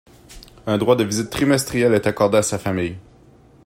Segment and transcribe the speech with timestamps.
[0.65, 2.95] Un droit de visite trimestriel est accordé à sa famille.